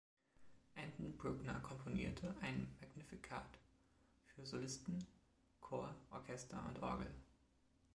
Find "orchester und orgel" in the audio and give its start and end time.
6.09-7.13